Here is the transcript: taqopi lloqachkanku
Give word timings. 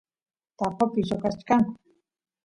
taqopi 0.57 0.99
lloqachkanku 1.09 1.73